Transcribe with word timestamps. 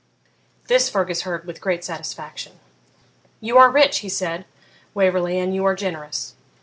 This 0.65 0.89
Fergus 0.89 1.21
heard 1.21 1.45
with 1.45 1.61
great 1.61 1.83
satisfaction. 1.83 2.53
'You 3.39 3.59
are 3.59 3.69
rich,' 3.69 3.99
he 3.99 4.09
said, 4.09 4.45
'Waverley, 4.95 5.37
and 5.37 5.53
you 5.53 5.63
are 5.63 5.75
generous. 5.75 6.33